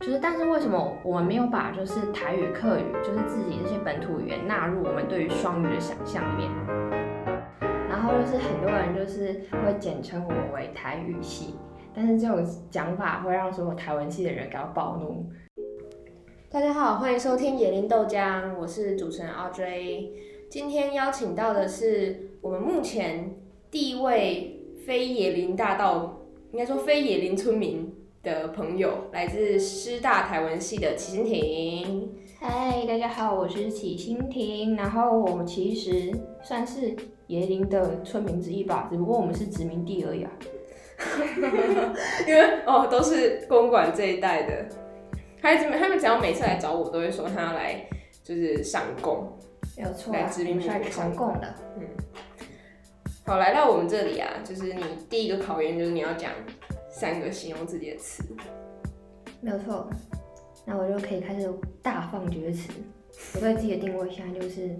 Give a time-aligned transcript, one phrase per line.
[0.00, 6.50] 就是但是为什么我们没有把就是台语、客语，就是自己这些本土语言纳入我们对于双语的想象里面？
[7.88, 11.54] 然后就是很多人就是会简称我们为台语系，
[11.94, 15.28] 但是这种讲法会让所有台湾系的人感到暴怒。
[16.50, 20.10] 大家好，欢迎收听野林豆浆，我是主持人 Audrey。
[20.48, 23.34] 今天邀请到的是我们目前
[23.70, 26.20] 第一位非野林大道，
[26.52, 27.92] 应该说非野林村民
[28.26, 32.12] 的朋友，来自师大台文系的齐心婷。
[32.40, 34.74] 嗨，大家好，我是齐心婷。
[34.74, 36.12] 然后我们其实
[36.42, 36.90] 算是
[37.28, 40.30] 椰林的村民之一吧，只不过我们是殖民地而已啊。
[42.26, 44.66] 因为哦，都是公馆这一带的
[45.40, 47.86] 孩子们，他们只要每次来找我，都会说他要来
[48.24, 49.38] 就是上供。
[49.76, 51.54] 没有错、啊，来殖民我们是来上上供的。
[51.78, 51.86] 嗯，
[53.24, 56.32] 好，来到我们这里啊，就是你第一个考验就是你要讲
[56.98, 58.24] 三个形容自己的词。
[59.42, 59.86] 没有错，
[60.64, 61.46] 那我就可以开始
[61.82, 62.72] 大放厥词。
[63.34, 64.74] 我对自己的定位现在就是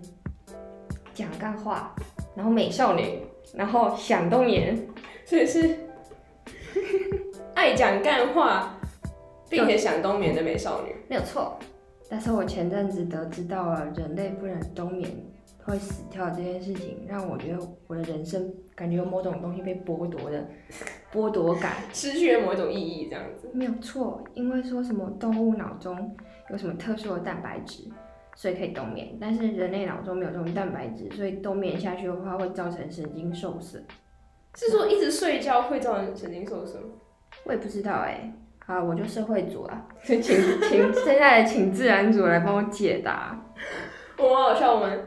[1.13, 1.95] 讲干话，
[2.35, 3.21] 然后美少女，
[3.55, 4.75] 然后想冬眠。
[5.27, 5.77] 所以是
[7.55, 8.81] 爱讲干话，
[9.51, 10.97] 并且想冬眠的美少女。
[11.09, 11.59] 没有错，
[12.09, 15.11] 但是我前阵子得知到了人类不能冬眠
[15.67, 20.49] 会死掉这件事情，让我觉得我的人生感觉有某种东西被剥夺的
[21.13, 21.73] 剥夺感。
[21.93, 23.51] 失去了某一种意义，这样子。
[23.53, 26.17] 没有错，因为说什么动物脑中
[26.51, 27.83] 有什么特殊的蛋白质，
[28.37, 33.85] 所以可以冬眠，但是人类脑中没有这种蛋白质，所以冬眠下去的话会造成神经受损。
[34.55, 36.81] 是说一直睡觉会造成神经受损？
[37.45, 38.33] 我也不知道哎、
[38.65, 43.37] 好，我就社会组啊， 所以请请现在请自然组来帮我解答。
[44.19, 45.05] 我们好笑，我们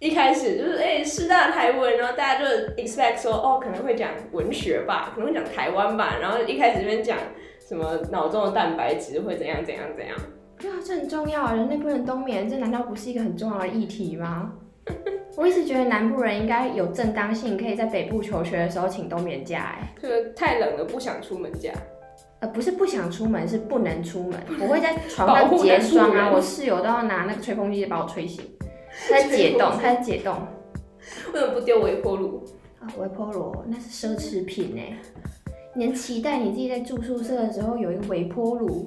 [0.00, 2.46] 一开始就是哎师大台文，然后大家就
[2.76, 7.18] expect 说哦可能会讲文学吧，可能会讲台湾吧，然后一开始这边讲
[7.58, 10.16] 什么脑中的蛋白质会怎样怎样怎样。
[10.56, 14.52] 对啊，这很重要啊，人类不能冬眠，这难道不是一个很重要的议题吗？
[15.36, 21.72] 我一直觉得南部人应该有正当性，可以在北部求学的时候请冬眠假，哎，这个太冷了，不想出门假。
[22.40, 24.40] 呃，不是不想出门，是不能出门。
[24.60, 28.44] 我会在床保上护南部结霜啊，我室友都要拿那个吹风机把我吹醒。
[29.06, 30.34] 他在解冻， 它在解冻。
[31.32, 32.42] 为什么不丢微波炉？
[32.80, 34.96] 啊，微波炉那是奢侈品哎，
[35.74, 38.86] 你能期待你自己在住宿舍的时候有一个微波炉？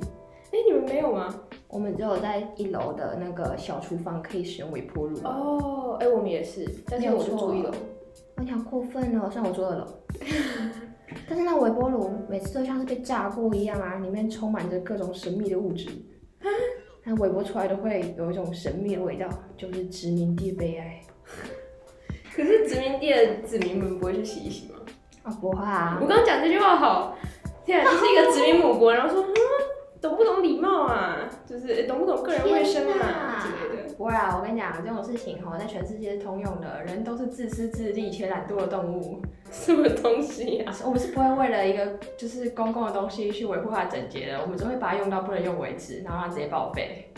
[0.51, 1.33] 哎、你们没有吗？
[1.67, 5.17] 我们只有在一楼的那个小厨房可以使用微波炉。
[5.23, 7.71] 哦，哎、我们也是，但是我是住一楼。
[8.37, 9.85] 我好过分哦，虽然我住二楼，
[11.29, 15.89] 但是那微波炉每次都像是被炸过一样啊，里面充满着各种神秘的物质，
[17.03, 21.01] 它微博出来都会有一种神秘的味道，就是殖民地悲哀
[22.35, 24.79] 可是殖民地的子民们不会去洗一洗吗？
[25.23, 25.31] 啊！
[25.41, 27.15] 不会啊我，刚刚讲这句话好，
[27.65, 29.33] 天啊，就是一个殖民母国，然后说，嗯，
[30.01, 31.29] 懂不懂礼貌啊？
[31.45, 33.80] 就是、懂不懂个人卫生啊之类的。
[34.01, 39.21] 不会啊，我跟你讲，这种事情哈，在全世界是通用的，人都是自私自利且懒惰的动物。
[39.51, 40.75] 什么东西啊？
[40.83, 47.13] 我们是不会为了一个就是公共的东西去维护它的整洁的，我们只会把它用到不能用为止，然后让它直接报废。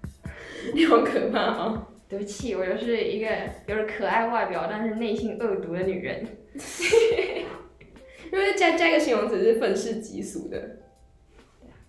[0.72, 1.86] 你好可怕哦！
[2.08, 3.28] 对不起，我就是一个
[3.66, 6.26] 有着可爱外表，但是内心恶毒的女人。
[8.32, 10.58] 因为加加一个形容词是愤世嫉俗的。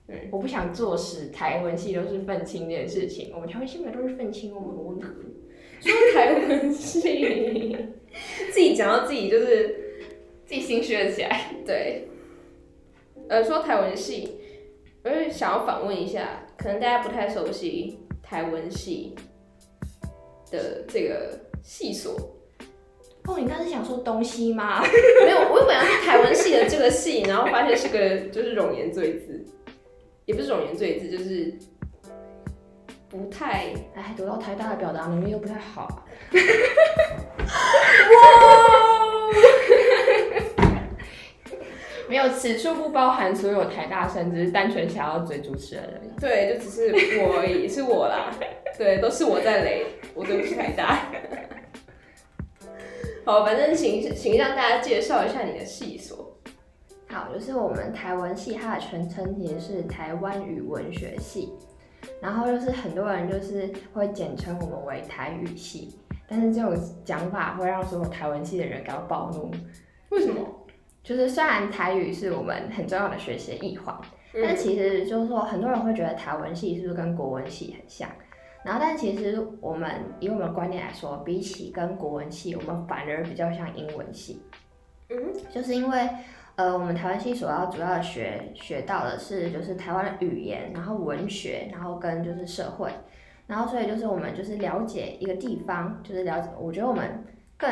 [0.07, 5.13] 对，我不想坐实台文系都是愤青这件事情，我们台湾系本来都是愤青，我们很温和。
[5.81, 7.75] 说台文系，
[8.51, 9.67] 自己讲到自己就是
[10.45, 11.51] 自己心虚了起来。
[11.65, 12.07] 对，
[13.27, 14.37] 呃，说台文系，
[15.03, 19.15] 我就想要反问一下，可能大家不太熟悉台文系
[20.51, 22.13] 的这个系所，
[23.27, 24.81] 哦，你刚才是想说东西吗？
[25.25, 29.45] 没有，我本来是台文系的这个系，然后发现是个就是冗言赘字，
[30.25, 31.53] 也不是冗言赘字，就是
[33.07, 36.03] 不太哎，读到台大的表达能力又不太好。
[42.07, 46.09] 没有，此处不包含所有台大生，只是单纯想要追主持人而已。
[46.19, 48.31] 对，就只是我而已，是我啦，
[48.77, 51.09] 对，都是我在雷，我对不起台大。
[53.25, 56.24] 好，反正请请让大家介绍一下你的系所。
[57.15, 61.53] 好，就是我们台文系，它的全称其实是台湾语文学系，
[62.21, 65.97] 然后就是很多人就是会简称我们为台语系，
[66.27, 69.49] 但是这种讲法会让所有台文系的人感到暴怒。
[70.09, 70.45] 为什么？
[71.03, 73.97] 就是虽然台语是我们很重要的学习的一环，
[74.33, 78.09] 但嗯其实就是说很多人会觉得台文系是不是跟国文系很像？
[78.65, 79.89] 然后，但其实我们
[80.19, 84.41] 以我们的观念来说，比起跟国文系，我们反而比较像英文系。
[85.09, 85.15] 嗯，
[85.49, 86.09] 就是因为
[86.55, 92.89] 呃，我们台湾系所要主要学学到的是就是台湾的语言，然后文学，然后跟就是社会，
[93.47, 97.25] 然后所以就是我们就是了解一个地方，就是了解，我觉得我们
[97.57, 97.69] 更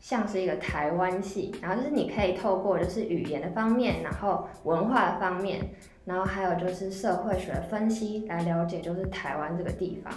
[0.00, 5.60] 像是一个台湾系，然后就是你可以透过就是语言的方面，然后文化的方面，
[6.04, 10.12] 然后还有就是社会学的分析来了解就是台湾这个地方。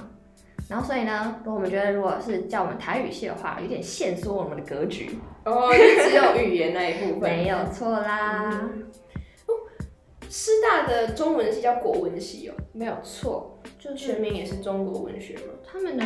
[0.70, 5.18] 然后所以呢，我们觉得如果是叫我们台语系的话，有点限缩我们的格局。
[5.46, 7.30] 哦，就只有语言那一部分。
[7.32, 8.70] 没有错啦。
[9.48, 9.54] 哦，
[10.30, 12.54] 师大的中文系叫国文系哦。
[12.74, 15.54] 没有错，就全名也是中国文学嘛？
[15.66, 16.04] 他们的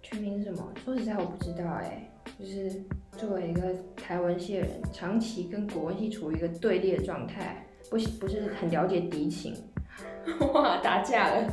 [0.00, 0.72] 全名是什么？
[0.84, 2.10] 说实在我不知道哎。
[2.38, 2.82] 就是
[3.16, 3.62] 作为一个
[3.94, 9.54] 台文系的人，长期跟国文系处于一个对立的状态，不不是很了解敌情。
[10.54, 11.52] 哇，打架了。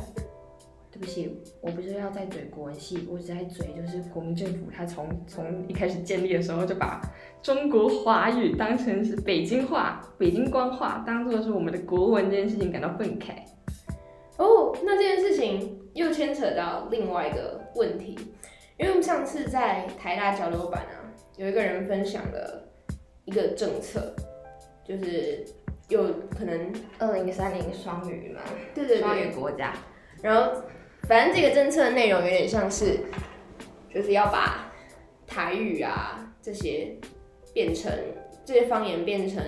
[1.02, 7.00] 对不起，我不是要在嘴国文系，我只在嘴就是国民政府，他从从一开始建立的时候就把
[7.42, 13.32] 中国华语当成是北京话、北京官话，当做是我们的国文这件事情感到愤慨。
[14.36, 18.16] 哦，那这件事情又牵扯到另外一个问题，
[18.78, 21.02] 因为我们上次在台大交流版啊，
[21.36, 22.62] 有一个人分享了
[23.24, 24.14] 一个政策，
[24.84, 25.44] 就是
[25.88, 26.04] 有
[26.38, 28.40] 可能二零三零双语嘛，
[28.72, 29.74] 对对对，双语国家，
[30.22, 30.62] 然后。
[31.08, 33.00] 反正这个政策的内容有点像是，
[33.92, 34.72] 就是要把
[35.26, 36.96] 台语啊这些
[37.52, 37.92] 变成
[38.44, 39.42] 这些方言变成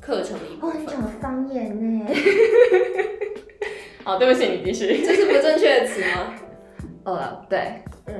[0.00, 0.80] 课程的一部分。
[0.80, 2.06] 哦，你讲方言呢？
[4.04, 5.04] 好，对不起，你继续。
[5.04, 6.34] 这是不正确的词吗？
[7.04, 8.14] 呃，对，嗯。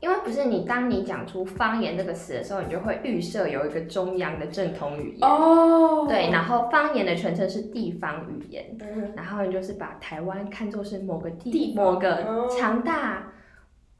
[0.00, 6.06] 因为不是你，当你讲出方言这个词的时候，你就会预设有一个中央的正统语言哦。
[6.06, 8.76] 对，然后方言的全称是地方语言，
[9.16, 13.32] 然后你就是把台湾看作是某个地某个强大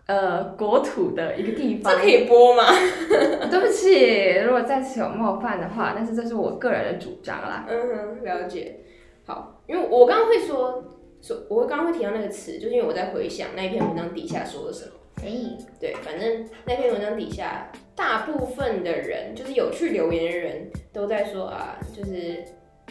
[0.06, 1.92] 呃国土的一个地方。
[1.94, 2.62] 这可以播吗？
[3.50, 7.64] 对不起，如果再次有冒犯的话，但是这是我个人的主张啦。
[7.68, 8.80] 嗯哼，了解。
[9.24, 10.84] 好，因为我刚刚会说
[11.22, 14.92] 说，我刚刚会提到那个词，就是因为我在回想那一篇文章底下说了什么。
[15.22, 15.32] 哎，
[15.80, 22.44] 对，反正那篇文章底下，大部分的人就是有去留言的人都在说啊，就是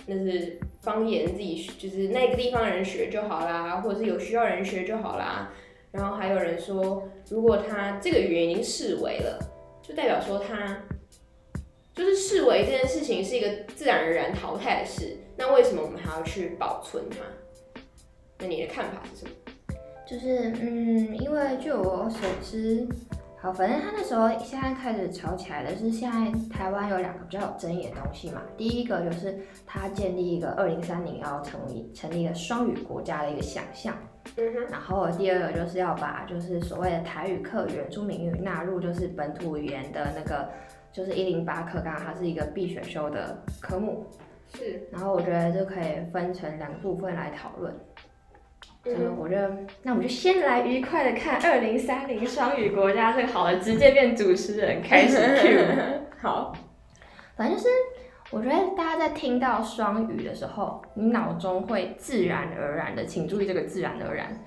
[0.06, 5.52] 那是方言，自己就是那个地方人学就好啦，或者是有需要人学就好啦。
[5.92, 9.40] 然后还有人说，如果他这个语言已经视为了，
[9.82, 10.84] 就代表说他
[11.94, 17.18] 就是视为这件事情是一个自然而然淘汰的事，那为什么我们还要去保存它？
[18.40, 19.32] 那你的看法是什么？
[20.08, 22.88] 就是，嗯，因为据我所知，
[23.42, 28.44] 好，反正他那时候现在开始吵起来的是，现在台湾有两个比较有争议的东西嘛。
[28.56, 33.98] 第一个就是他建立一个二零三零要成立成立一个双语国家的一个想象，
[34.38, 34.68] 嗯哼。
[34.70, 40.48] 然后第二个就是要把就是所谓的台语课、原住民语纳入就是本土语言的那个
[40.94, 44.06] 就是一零八课纲，它是一个必选修的科目。
[44.54, 44.88] 是。
[44.92, 47.76] 然后我觉得就可以分成两部分来讨论。
[48.86, 49.52] 嗯，我觉得
[49.82, 55.58] 那我们就先来愉快的看二零三零双语国家这个好了，直接变主持人开始 Q。
[56.22, 56.54] 好，
[57.36, 57.70] 反正就是
[58.30, 64.40] 我觉得大家在听到双语的时候，你脑中会自然而然的，请注意这个自然而然，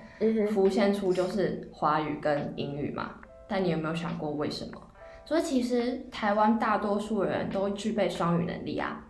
[0.47, 3.15] 浮现出就是华语跟英语嘛。
[3.47, 4.81] 但你有没有想过为什么？
[5.25, 9.03] 所以其实台湾大多数人都具备双语能力啊，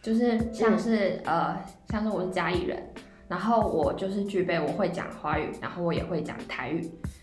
[0.00, 1.56] 就是像是呃，
[1.88, 2.92] 像是我是嘉义人。
[3.30, 6.82] 然后我就是具备，我会讲华语，然后我也会讲台语，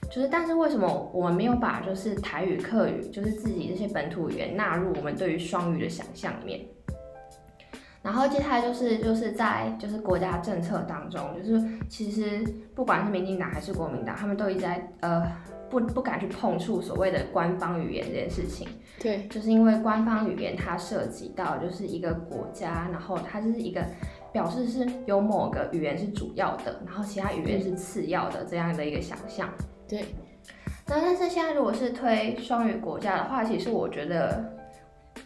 [0.10, 6.62] 就是，但是为什么我们没有把就是台语、客语，就是自己这些本土语言纳入我们对于双语的想象里面？
[8.02, 12.42] 然后接下来就是就是在就是国家政策当中，就是其实
[12.74, 15.30] 不管是民进党还是国民党，他们都一直在呃
[15.70, 18.66] 不不敢去碰触所谓的官方语言这件事情。
[18.98, 23.86] 对，就是因为官方语言它涉及到就是一个国家，然后它就是一个。
[24.38, 29.50] 表示是有某个语言是主要的，然后其他语言是次要的这样的一个想象。
[29.90, 30.06] 对。
[30.86, 34.46] 那但是现在如果是推双语国家的话，其实我觉得，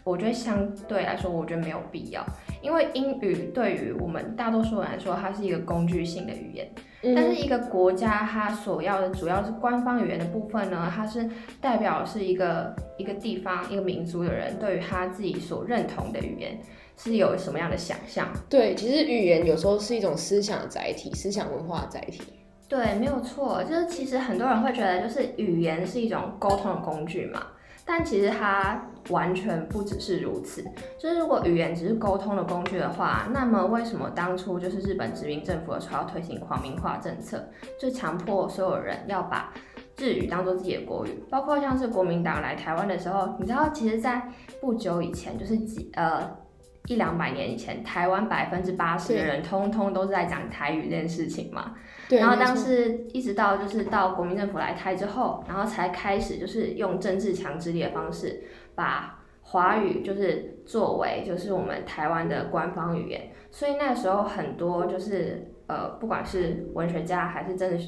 [0.02, 2.24] 我觉得相对来说，我觉得没有必要，
[2.62, 6.66] 因为英语对于我们大多数人来说，它是一个工具性的语言。
[7.02, 7.14] 嗯。
[7.14, 11.28] 但是一个国家它所要的主要是官方语言的部分呢，它是
[11.60, 16.58] 代表是一个一个地方一个民族的人对于他自己所认同的语言。
[16.96, 18.28] 是有什么样的想象？
[18.48, 22.22] 对，其实语言有时候是一种思想的载体，思想文化的载体。
[22.68, 23.62] 对，没有错。
[23.64, 27.46] 就是其实很多人会觉得，就是语言是一种沟通的工具嘛。
[27.84, 30.64] 但其实它完全不只是如此。
[30.98, 37.44] 就是如果语言只是沟通的工具的话，那么为什么当初就是日本殖民政府的时候要推行皇民化政策，
[37.78, 39.52] 就强迫所有人要把
[39.98, 41.22] 日语当做自己的国语？
[41.28, 44.22] 包括像是国民党来台湾的时候，你知道，其实在
[44.60, 46.41] 不久以前，就是几呃。
[46.86, 51.74] 一两百年以前，台湾百分之八十的人通通都是在讲台语这件事情嘛。
[52.08, 58.42] 对，然后当没错时一直到就是到国民政府来台之后，然后才开始就是用政治强制力的方式，
[58.74, 63.30] 把华语就是作为就是我们台湾的官方语言。
[63.50, 67.86] 所以那时候很多就是呃，不管是文学家还是政治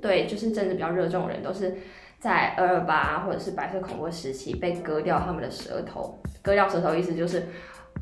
[0.00, 1.74] 对就是政治比较热衷的人，都是
[2.18, 6.22] 在二二八或者是白色恐怖时期被割掉他们的舌头。
[6.42, 7.46] 割掉舌头意思就是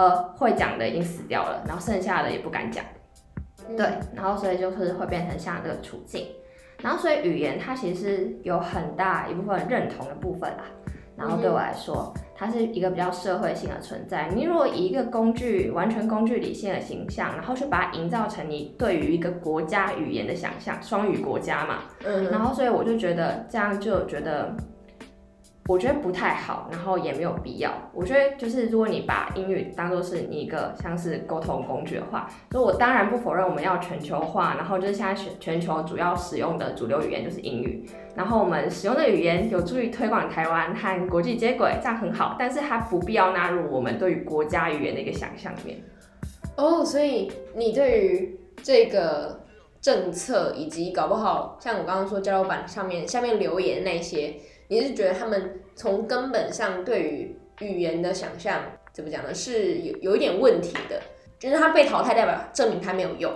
[0.00, 2.82] 呃会讲的已经死掉了，然后剩下的也不敢讲。
[3.68, 6.26] 嗯对，然后所以就是会变成像这个处境，
[6.82, 10.64] 然后所以语言它其实是有很大一部分认同的部分啦。
[11.16, 14.28] 然后对我来说，它是一个比较社会性的存在。
[14.34, 24.56] 你如果以一个工具，完全工具理性的形象，然后去把它营造成你对于一个国家语言的想象，双语国家嘛，嗯，然后所以我就觉得这样就觉得，
[25.66, 27.70] 我觉得不太好，然后也没有必要。
[27.92, 45.78] 我觉得就是如果你把英语当做是你一个像是沟通工具的话，所以我当然不否认我们要全球化，然后就是现在全全球主要使用的主流语言就是英语，然后我们使用的语言有助于推广台湾和国际接轨，这样很好，但是它不必要纳入我们对于国家语言的一个想象里面。
[46.56, 49.44] 哦，所以你对于这个
[49.80, 54.34] 政策以及搞不好像我刚刚说交流版上面下面留言那些，
[54.70, 58.62] 你是觉得他们从根本上对于语言的想象
[58.92, 59.34] 怎么讲呢？
[59.34, 61.02] 是有有一点问题的，
[61.40, 63.34] 就是他被淘汰代表证明他没有用，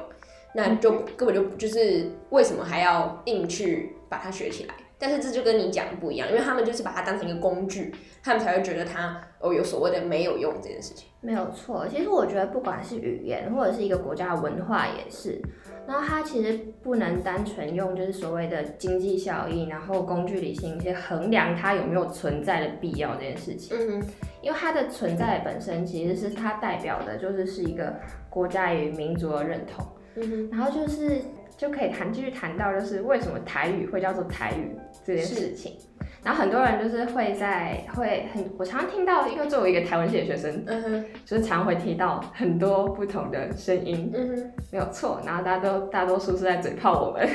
[0.55, 4.75] 那就根本就就是为什么还要硬去把它学起来？
[5.07, 11.07] 但是这就跟你讲的不一样，因为他们就是把它当成一个工具，他们才会觉得它哦有所谓的没有用这件事情。
[11.21, 15.39] 没有错，其实我觉得不管是语言或者是一个国家的文化也是，
[15.87, 24.07] 然后它其实不能单纯用就是所谓的经济效益，然后工具理性去衡量它有没有存在的必要这件事情，嗯哼，
[24.41, 27.95] 因为它的存在本身其实是它代表的就是是一个
[28.31, 31.21] 国家与民族的认同，嗯哼，然后就是
[31.57, 35.77] 就可以谈继续谈到就是为什么台语会叫做台语这件事情。
[36.23, 44.53] 然后很多人就是会在会很，我常常听到，因为作为一个台湾系的学生，嗯哼，就是常会提到很多不同的声音，嗯哼。
[44.73, 45.21] 没有错。
[45.27, 47.29] 然后大家都大多数是在嘴炮我们，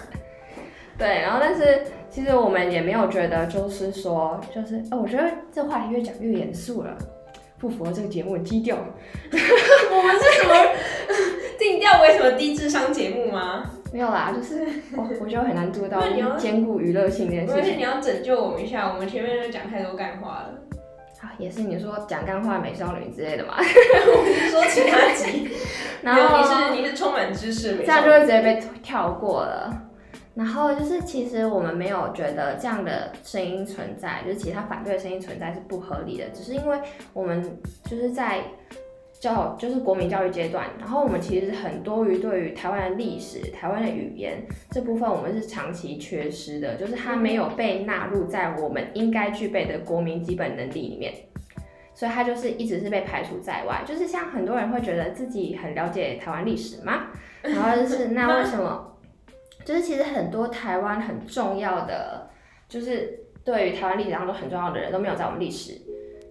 [0.96, 1.20] 对。
[1.20, 6.96] 然后但是其实我们也没有觉得就是说就是，哦，我觉得这话题越讲越严肃了，
[7.58, 8.76] 不符合这个节目的基调。
[9.30, 10.54] 我们是什么
[11.70, 13.64] 定调为什么低智商节目吗？
[13.92, 16.02] 没有啦，就是 我我觉得很难做到
[16.36, 17.62] 兼顾娱乐性这件事情。
[17.62, 20.54] 而且你要拯救我们一下，我们前面就讲太多干话了。
[21.22, 25.48] 啊，也是你说讲干话美少女之类的嘛，我是说其他集，
[26.02, 29.82] 然后你是你是充满知识这样就会直接被跳过了。
[30.34, 36.78] 然后就是，其实我们没有觉得这样的声音存在，就是其他反对的声音存在是不合理的，只是因为
[37.14, 37.42] 我们
[37.88, 38.40] 就是在
[39.20, 51.12] 教，就是国民教育阶段，然后我们其实很多于对于台湾的历史、台湾的语言这部分，我们是长期缺失的，就是它没有被纳入在我们应该具备的国民基本能力里面。
[51.94, 57.06] 所以它就是一直是被排除在外，就是像很多人会觉得自己很了解台湾历史吗？
[57.40, 58.98] 然后就是那为什么？
[59.64, 62.28] 就是其实很多台湾很重要的，
[62.68, 65.80] 就是对于台湾历史当中很重要的人都没有在我们历史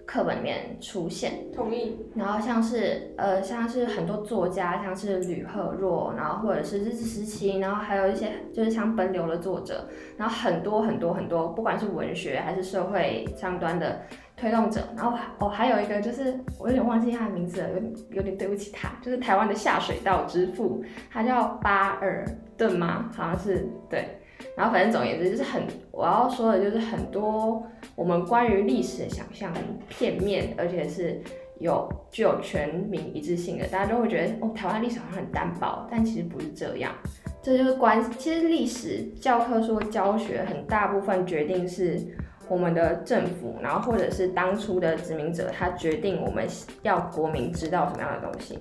[0.05, 1.33] 课本里面出现。
[1.53, 1.97] 同意。
[2.15, 14.01] 然后像是呃像是很多作家，像是吕赫若，然后或者是日治时期，然后还有一些就是像奔流的作者，然后很多很多很多，不管是文学还是社会上端的
[14.37, 22.25] 推动者，然后哦还有一个就是我有点忘记他的名字了，有点有点对不起他，就是台湾的下水道之父，他叫巴尔
[22.57, 23.09] 顿吗？
[23.15, 24.19] 好像是对。
[24.55, 27.65] 然后反正总言之就是很，我要说的就是很多
[27.95, 31.21] 我们关于历史的想象很片面，而且是
[31.59, 36.93] 有具有全民一致性的，大家都会觉得哦，台湾历史好像很单薄，但其实不是这样。
[37.41, 41.99] 这就是关，其实历史教科书教学很大部分决定是
[42.47, 46.47] 我们的政府，然后或者是当初的殖民者，他决定我们
[46.81, 48.57] 要国民知道什么样的东西。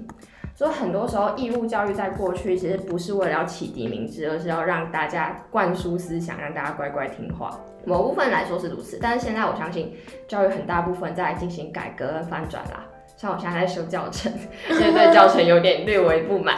[0.56, 7.50] 所以很多时候，义务教育在过去其实不是为了要启迪民智，而是要让大家灌输思想，让大家乖乖听话。
[7.84, 9.96] 某部分来说是如此，但是现在我相信
[10.28, 12.86] 教育很大部分在进行改革跟翻转啦。
[13.16, 14.32] 像我现在在修教程，
[14.68, 16.56] 所 以对教程有点略微不满。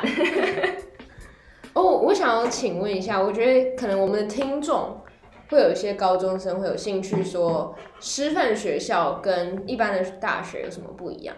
[1.72, 5.00] 哦，我想要请问一下，我觉得可能我们的听众
[5.48, 11.34] 会有一些高中生会有兴趣说，师范学校跟一般的大学有什么不一样？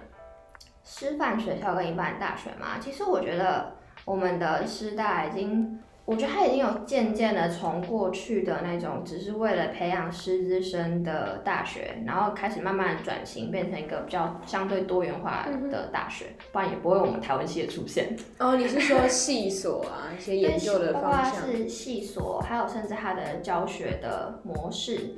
[0.90, 3.74] 师范学校跟一般大学嘛，其实我觉得
[4.06, 18.16] 我们的师大已经我觉得他已经有渐渐的从过去的那种只是为了培养师资生的大学，然后开始慢慢转型，变成一个比较相对多元化的大学，不然也不会我们台湾系的出现。
[18.38, 21.46] 哦，你是说系所啊，一些研究的方向？
[21.46, 25.10] 是系所，还有甚至它的教学的模式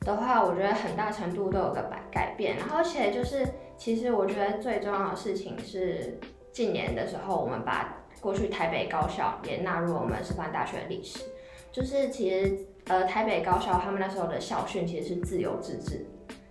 [0.00, 2.56] 的话，我觉得很大程度都有个改改变。
[2.56, 6.18] 然后而且就是，其实我觉得最重要的事情是，
[6.52, 7.94] 近年的时候我们把。
[8.18, 11.20] 过去台北高校也纳入我们师范大学的历史，
[11.70, 16.04] 就是其实呃台北高校他们那时候的校训其实是自由自治，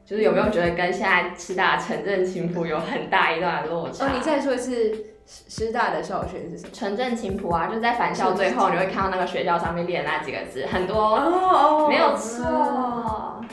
[0.05, 4.05] 就是有没有觉得跟现在师大城镇青浦有很大一段落差？
[4.05, 6.71] 哦，你再说一次师大的校训是什么？
[6.71, 13.43] 城镇青浦啊，就在返校最后你会看到那个学校上面列的那几个字，很多哦，没有错。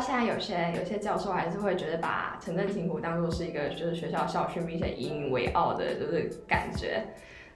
[0.00, 7.04] 现在有些有些教授还是会觉得把城镇琴谱当做是一个就是学校校训，并且引以为傲的，就是感觉。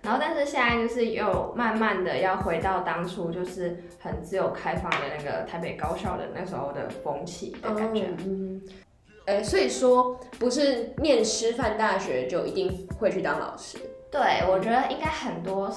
[0.03, 8.07] 然后，但是现在就是又慢慢的要回到当初就是很自由开放的那个台北高校的那时候的风气的感觉。
[8.19, 13.79] 嗯，所以说不是念师范大学就一定会去当老师。
[14.13, 15.75] 对，我觉得应该很多。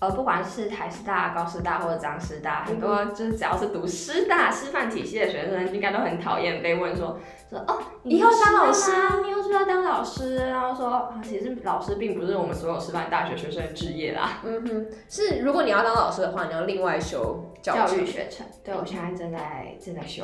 [0.00, 7.18] 呃，不管是台师大、高师大或者彰师大，很多就是只要是读师大师范体系的学生，应该都很讨厌被问说
[7.50, 8.92] 说哦，以后当老师，
[9.24, 14.40] 你又是要当老师，然后说啊，其实老师并不是我们所有师范大学学生的职业啦。
[14.44, 18.46] 嗯哼，是如果你要当老师的话，你要另外修教育学程。
[18.62, 20.22] 对，我现在正在正在修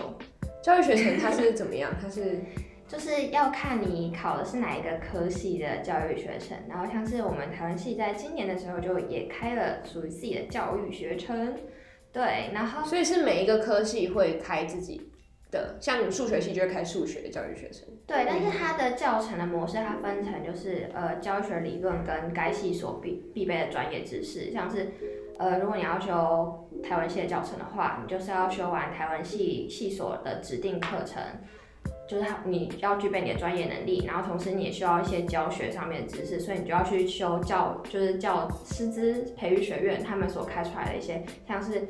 [0.63, 1.91] 教育学程，它是怎么样？
[2.01, 2.45] 它是。
[2.95, 11.55] 就是要看你考的是哪一个科系的教育学程，然后像是我们台湾系在今年的时候就也开了属于自己的教育学程，
[12.13, 15.11] 对，然后所以是每一个科系会开自己
[15.51, 24.93] 的，像数学系就会开数学的教育学程，对，但是它的教程的模式它分成就是呃教学理论跟该系所必必备的专业知识，像是
[25.37, 31.21] 呃如果你要修台湾系的教程的话，你就是要修完台湾系系所的指定课程。
[32.07, 41.89] 就是你要具备你的专业能力，然后同时你也需要一些教学上面的知识，所以你就要去修教，就是教师资培育学院他们所开出来的一些，像是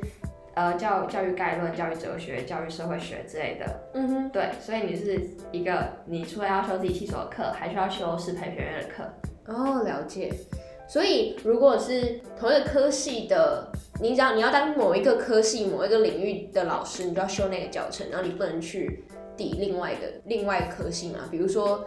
[0.54, 3.80] 呃教教育概论、教育哲学、教育社会学之类的。
[3.94, 9.04] 嗯哼，对，所以你是一个，你除了要修自己系所的课，还需要修师培学院的课。
[9.46, 10.32] 哦，了解。
[10.86, 19.02] 所以如果是同一个科系的，你只要你要当某一个科系某一个领域的老师，你就要修那个教程，然后你不能去。
[19.36, 21.84] 抵另外一个另外一科系嘛，比如说，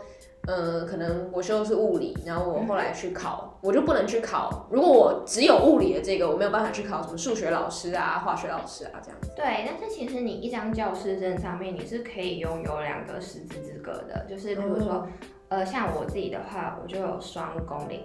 [0.47, 4.67] 呃，可能我修的是物理，然后我后来去考，我就不能去考。
[4.71, 9.31] 如果我只有物理的这个，我没有办法去考什么数学老师啊、化学老师啊这样子。
[9.35, 15.07] 对，但是其实你一张教师证上面你是可以拥有两个师资资格的，就是比如说，
[15.49, 18.01] 呃，像我自己的话，我就有双公领，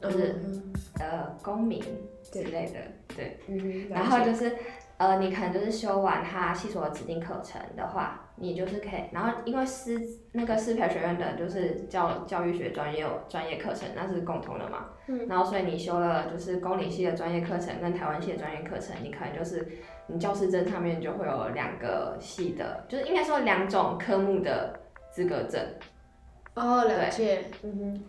[0.00, 0.36] 就是
[1.00, 1.82] 呃公民
[2.32, 2.80] 之类的，
[3.16, 3.38] 对，
[3.90, 4.56] 然后就是。
[5.02, 9.00] 呃，你可能就是修完他系所的指定课程的话，你就是可以。
[9.10, 14.90] 然后因为师那个师培学院的就是教教育学专业有专业课程，那是共同的嘛。
[15.08, 15.26] 嗯。
[15.26, 19.66] 然后所以你修了就是公理系的专业课程跟台湾系的专业课程，你可能就是
[20.06, 24.78] 你教师证上面就会有两个系的，就是应该说两种科目的
[25.10, 25.60] 资格证。
[26.54, 27.46] 哦，了解。
[27.64, 28.04] 嗯哼。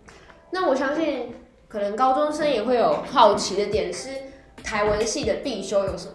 [0.51, 1.33] 那我相信
[1.67, 4.09] 可能高中生也会有好奇的点是，
[4.63, 6.13] 台文系的必修有什么？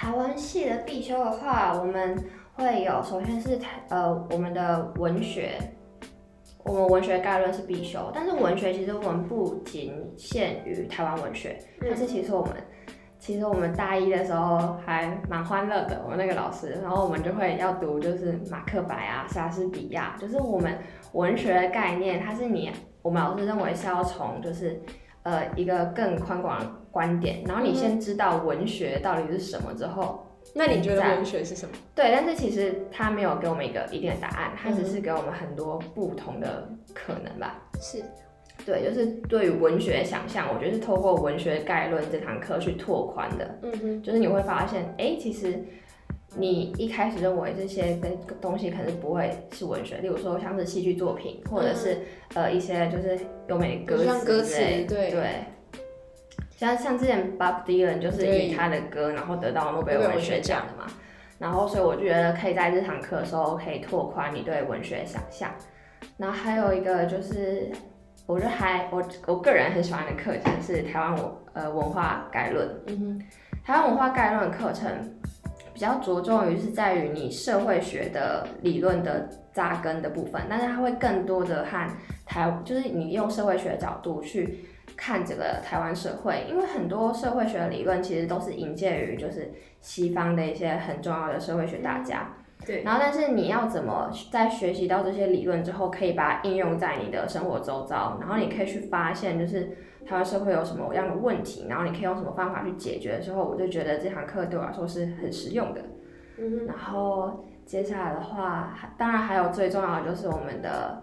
[0.00, 2.16] 台湾系的必修的话，我们
[2.54, 5.58] 会有，首先是台呃我们的文学，
[6.64, 12.54] 我们文学概论是必修，但是文学其实我们不仅限于台湾文学，但是其实我们
[13.18, 20.78] 其实我们大一的时候还蛮欢乐的，我们那个老师，然后我们就会要读就是马克白啊、莎士比亚，就是我们
[21.12, 24.80] 文学的概念，它是你我们老师认为是要从就是
[25.24, 26.58] 呃一个更宽广。
[26.90, 31.74] 观点，然后你先知道文学到底是什么之后，那你觉得文学是什么？
[31.94, 37.62] 对，但是其实他没有给我们一个一定的答案，他只是给我们很多不同的可能吧。
[37.80, 38.02] 是，
[38.66, 43.58] 对，就是对于文学的想象，我觉得是透过文学概论这堂课去拓宽的。
[43.62, 45.62] 嗯哼，就是你会发现，哎，其实
[46.36, 51.98] 你一开始认为这些跟东西可能不会是文学，例如说像是戏剧作品，或者是
[52.34, 55.24] 呃一些就是优美歌词之类，对对。
[56.60, 60.92] 像像之前 Bob Dylan 就是以他的歌，然后得到诺贝尔文学奖的嘛。
[61.38, 65.50] 然后所以我就觉得可以在这堂课的时候可以拓宽你对文学的想象。
[66.18, 67.72] 然后还有一个就是，
[68.26, 72.68] 我觉得还我我个人很喜欢的课程是台湾文呃文化概论。
[72.88, 73.22] 嗯哼，
[73.64, 74.92] 台湾文化概论课程
[75.72, 81.88] 比较着重于是在于你社会学的理论的扎根的部分，但是它会更多的和
[82.26, 84.66] 台就是你用社会学的角度去。
[85.00, 92.34] 看这个台湾社会，因为很多社会学的理论其实都是引介于就是西方的一些很重要的社会学大家。
[92.66, 99.70] 对，然后但是你要怎么在学习到这些理论之后，可以把它应用在你的生活周遭，然后你可以去发现就是
[100.06, 105.80] 台湾社会有什么样的问题，然后你可以用什么方法去解决的时候，我就觉得这堂课对我来说是很实用的。
[106.36, 111.02] 嗯然后接下来的话，当然还有最重要的就是我们的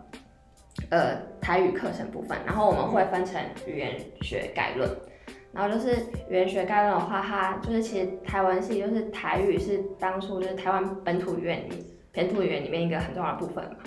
[0.90, 4.90] 呃台语课程部分，然后我们会分成语言学概论。
[5.54, 5.96] 然后就是
[6.30, 13.78] 语言学概论的话，它就是其实台湾系就是台语是当初就是台湾本土语言里本土语言里面一个很重要的部分嘛。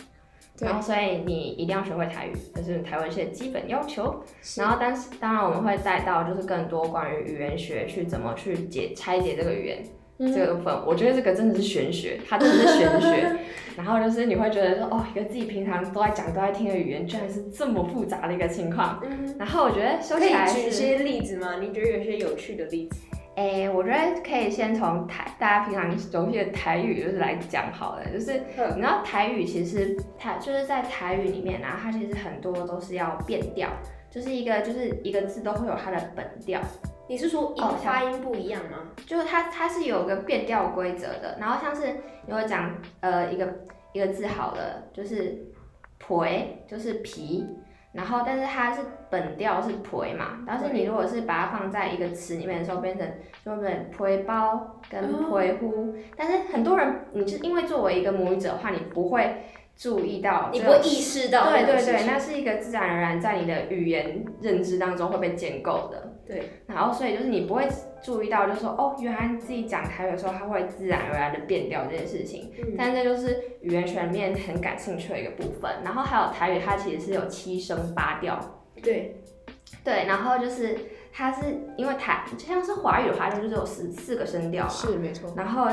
[0.59, 4.23] 然后所以你一定要学会台语，这是台湾系的基本要求。
[4.57, 9.83] 然后但是当然我们会带到就是更多关于语言学去怎么去解拆解这个语言。
[10.21, 13.37] 嗯这个部分，我觉得这个真的是玄学，它真的是玄学。
[13.77, 19.01] 然后就是你会觉得说，哦，一个自己平常都在讲、都在听的语言，居然是这么复杂的一个情况。
[19.03, 21.57] 嗯，然后我觉得说起来一些例子吗？
[21.61, 23.01] 你觉得有些有趣的例子？
[23.37, 33.71] 哎，我觉得可以先从台大家平常熟悉的台语就是来讲好了，就是嗯你知道台语其实台就是在台语里面啊，它其实很多都是要变调，
[34.11, 36.61] 就是一个就是一个字都会有它的本调。
[37.11, 38.93] 你是说音哦发音不一样吗？
[39.05, 43.49] 就是它它是有个变调规则的，然后像是你会讲呃一个
[43.93, 45.45] 一个字好了，就是
[45.99, 46.15] 皮
[46.69, 47.45] 就是皮，
[47.95, 53.05] 然后但是它是本调是皮嘛，但是你如果是把它放在一个词里面的时候，变成
[53.45, 59.47] 就会变成皮包跟皮呼，但是很多人你是因为作为一个母语者的话，你不会
[59.77, 66.13] 注意到，你不会意识到对对对，那是一个自然而然在你的语言认知当中会被建构的。
[66.31, 67.67] 对，然后所以就是你不会
[68.03, 72.53] 注意到，就是说哦，原来自己讲台语的时候，它会自然而然的变调这件事情。
[72.63, 75.71] 嗯但这就是语言学里面很感兴趣的一个部分。
[75.85, 78.39] 然后还有台语，它其实是有七声八调，
[78.81, 79.21] 对，
[79.83, 80.79] 对，然后就是
[81.13, 84.71] 它是因为台就像是华语的话，它就是有十四个声调嘛。
[84.71, 85.33] 是没错。
[85.37, 85.67] 然后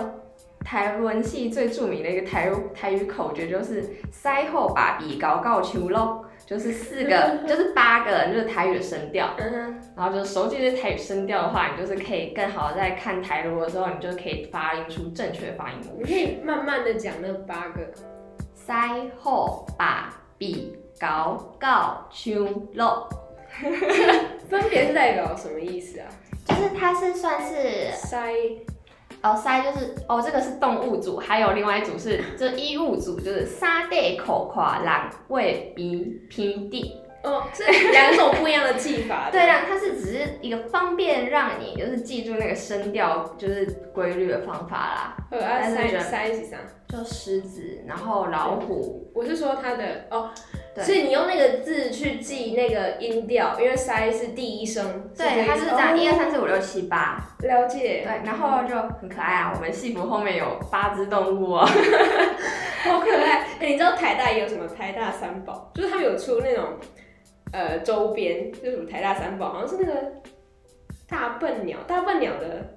[0.61, 6.16] 台文系最著名的一个台台语口诀就是“腮后把鼻高高秋咯”，
[6.47, 9.35] 就是四个，就是八个，就是台语的声调。
[9.37, 17.81] 嗯哼，然后就是熟悉这些台语声调的话，你就是可以更好的在看台语的时候，你就可以发音出正确的发音模你可以慢慢的讲那八个。
[18.65, 23.09] 腮后把鼻高高秋咯，
[24.49, 26.07] 分别是代表什么意思啊？
[26.45, 27.55] 就是它是算是
[28.07, 28.59] 腮
[29.27, 37.01] 哦塞就是哦这个是动物组，还有另外一组是就是衣物组，就是沙地口夸狼胃鼻平地。
[37.23, 39.29] 哦，是两种不一样的技法。
[39.29, 45.17] 对啦，它是只是一个方便让你就是记住那个声调就是规律的方法啦。
[45.31, 46.57] 呃，啊腮但是觉得腮是啥？
[46.87, 55.09] 就狮子，然后老虎，我是说它的哦，对所以你用那个字去记那个音调，因为腮是第一声。
[55.17, 59.53] 对，它是这一二三四五六七八，了解对，，然后就很可爱啊。
[59.55, 61.65] 我们戏服后面有八只动物哦，
[62.83, 63.47] 好可爱。
[63.59, 65.71] 哎、你知道台大也有什么台大三宝？
[65.73, 66.65] 就是他们有出那种
[67.51, 69.93] 呃周边，就是什么台大三宝，好像是那个
[71.09, 72.75] 大笨鸟，大笨鸟的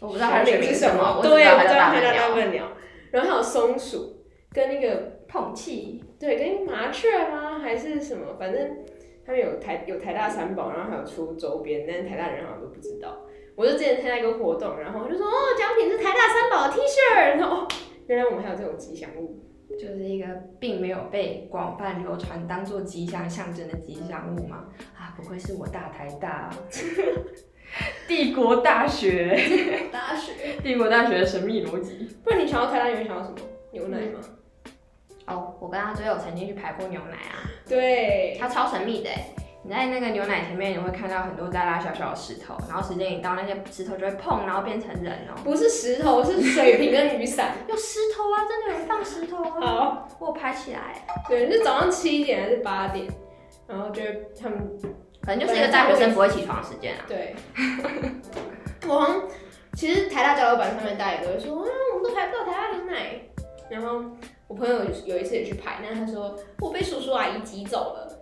[0.00, 2.34] 我不知道它的名是什么，是什么，我只对，知道它我知道台大叫大笨鸟。
[2.34, 2.68] 大笨鸟，
[3.10, 7.58] 然后还有松鼠跟那个碰气，对，跟麻雀吗？
[7.58, 8.36] 还是什么？
[8.38, 8.78] 反正
[9.26, 13.26] 他们有台有台大三宝，然后还有出周边，但是台大人好像都不知道。
[13.56, 17.68] 我就之前参加一个活动，然后就说哦，奖品是台大三宝的 T 恤，然后哦，
[18.06, 19.40] 原来我们还有这种吉祥物。
[19.80, 20.26] 就是一个
[20.60, 24.68] 并没有被广泛流传当做吉祥象征的吉祥物嘛。
[24.94, 26.50] 啊，不愧是我大台大，
[28.06, 32.06] 帝国大学，大学，帝国大学的神秘逻辑。
[32.22, 33.36] 不然你想要台大，你会想要什么？
[33.72, 34.20] 牛奶吗？
[35.26, 45.38] 哦，我跟阿追有曾经去排过牛奶啊，对，它超神秘的欸你在那个牛奶前面，你会看到很多大大小小的石头，然后时间一到，那些石头就会碰，然后变成人哦。
[45.44, 47.52] 不是石头，是水瓶跟雨伞。
[47.68, 49.60] 有石头啊，真的有人放石头啊！
[49.60, 53.06] 好，我有拍起来，对，是早上七点还是八点？
[53.68, 54.58] 然后就会他们
[55.20, 57.04] 可能就是一个大学生不会起床的时间啊。
[57.06, 57.36] 对，
[58.88, 59.22] 我好像
[59.74, 63.20] 其实台大交流版上面大家也都会说，啊，我们都排不到台大牛奶。
[63.70, 64.02] 然后
[64.52, 68.18] 我朋友有有一次也去排，但是他说我被叔叔阿姨挤走了。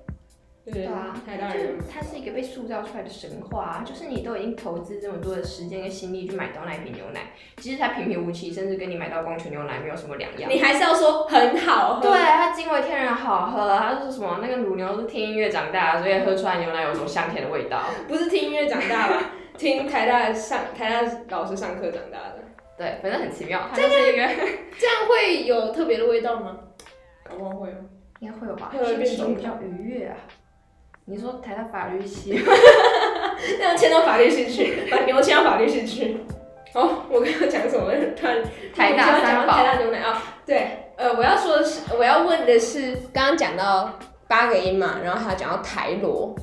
[0.72, 10.48] 对啊，台大人就是它是一个被塑造出来的神话、啊，就是你都已经投资这么多的时间跟心力去买到那一瓶牛奶，其实它平平无奇，甚至跟你买到光泉牛奶没有什么两样。
[10.48, 12.02] 你还是要说很好喝。
[12.02, 17.82] 对，它惊为天人好喝，它是什么那个乳牛是听音乐长大的，所以喝出来牛奶有种香甜的味道。
[18.06, 19.32] 不是听音乐长大吧？
[19.58, 22.39] 听台大上台大老师上课长大的，
[22.80, 24.26] 对，反正很奇妙，它就是一个
[24.78, 26.56] 这样会有特别的味道吗？
[27.28, 27.74] 搞不好会有。
[28.20, 30.16] 应该会有吧，会有变心情种比较愉悦啊。
[31.04, 32.32] 你说台大法律系
[33.58, 36.16] 那要迁到法律系去，把牛迁到法律系去。
[36.72, 37.92] 哦，我刚刚讲什么？
[38.16, 38.42] 突然
[38.74, 46.34] 台大三讲到宝台大牛奶啊，对，呃，我要说的是，我要问的是，刚刚讲到八个音嘛，然后还有讲到台罗，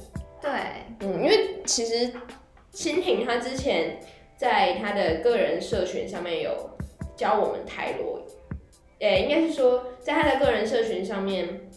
[0.42, 0.52] 对，
[1.00, 2.12] 嗯，因为其实
[2.74, 4.00] 蜻蜓它之前
[4.38, 6.70] 在他的个人社群上面有
[7.16, 8.22] 教我们台罗，
[9.00, 11.68] 诶、应该是说在他的个人社群上面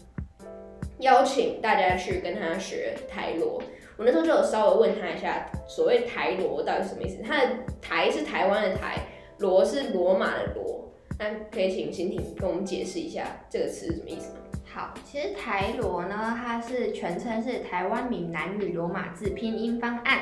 [0.99, 3.61] 邀请大家去跟他学台罗。
[3.97, 7.21] 我那时候就有稍微问他一下，所谓台罗到底什么意思？
[7.23, 7.49] 他的
[7.81, 9.07] 台是台湾的台，
[9.39, 10.91] 罗是罗马的罗。
[11.19, 14.39] 那可以请欣婷跟我们解释一下这个词是什么意思吗？
[14.73, 20.19] 好，其实台罗呢，它是全称是台湾闽南语罗马字拼音方案。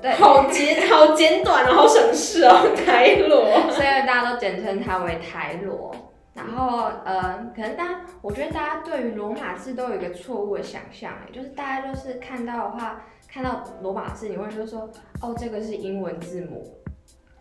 [0.00, 3.44] 对，好简好简短哦，好省事哦， 台罗。
[3.70, 5.94] 所以大家都简称它为台罗。
[6.34, 14.88] 然后，呃，可能大家，我觉得大家对于罗马字都有一个错误的想象，哎，就是大家就是看到的话，看到罗马字，你会就说，
[15.20, 16.77] 哦，这个是英文字母，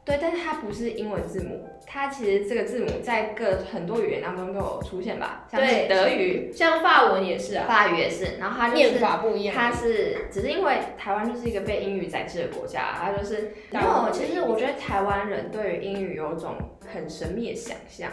[0.08, 9.54] 对，但是它不是英文字母，它其实这个字母在各很多语言当中都有出现吧，像是德语、像法文也是啊，法语也是，然后它就是念法不一样。
[9.54, 14.10] 它是只是因为台湾就是一个被英语宰制的国家，它就是没有。
[14.14, 16.56] 其实我觉得台湾人对于英语有种
[16.92, 18.12] 很神秘的想象，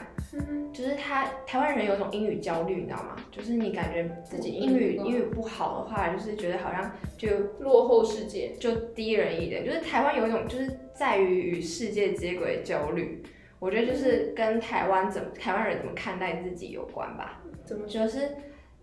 [0.73, 3.17] 就是他台湾人有种英语焦虑，你知道吗？
[3.31, 7.29] 就是你感觉自己英语英语不好的话，就是觉得好像就
[7.61, 8.53] 落后世界。
[8.59, 13.23] 就低人一点，就是台湾有一种就是在于与世界接轨的焦虑。
[13.61, 17.43] 我觉得就是跟台湾怎么台湾人怎么看待自己有关吧。
[17.65, 18.29] 怎么就是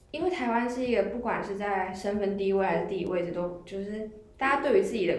[0.10, 5.15] 因为台湾是一个不管是在身份地位还是地理位置，都就是大家对于自己的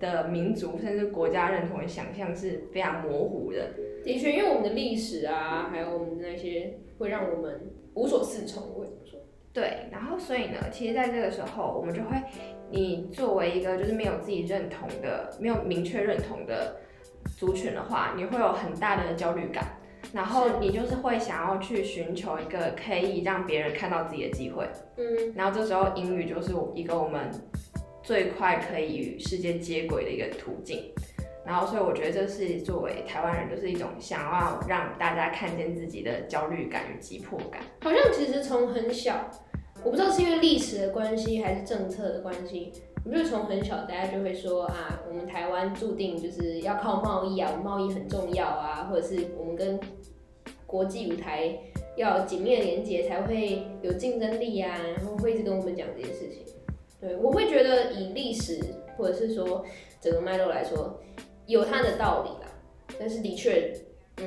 [0.00, 3.68] 的民族甚至国家认同的想象是非常模糊的。
[4.02, 8.62] 的确，因为我们的历史啊，还有我们的那些，会让我们无所适从。
[8.74, 9.20] 我会怎么说。
[9.52, 12.16] 对，然后所以呢，其实在这个时候，我们就会，
[12.70, 16.76] 你作为一个就是没有自己认同的、没有明确认同的
[17.36, 19.64] 族群的话，你会有很大的焦虑感，
[20.14, 27.28] 然后你就是会想要去寻求一个可以让别人看到自己的机会，嗯，然后这时候英语就是一个我们
[28.10, 30.92] 最快可以与世界接轨的一个途径。
[31.46, 37.62] 然后，所以我觉得这是作为台湾人，就是一种想要让大家看见自己的焦虑感与急迫感。
[37.82, 39.30] 好像其实从很小，
[39.84, 42.72] 我不知道是因为历史的关系还是政策的关系，
[43.04, 49.78] 我觉得从很小大家就会说啊，我们台湾注定就是要靠贸易啊，我们贸易很重要啊，或者是我们跟
[50.66, 51.56] 国际舞台
[51.96, 56.44] 要紧密的连接才会有竞争力啊，然后会一直跟我们讲这件事情。
[57.00, 58.60] 对，我会觉得以历史
[58.96, 59.64] 或者是说
[60.00, 61.00] 整个脉络来说，
[61.46, 62.52] 有它的道理啦。
[62.98, 63.72] 但是的确，
[64.18, 64.26] 嗯，